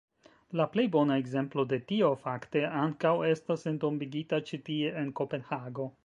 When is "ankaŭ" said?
2.79-3.11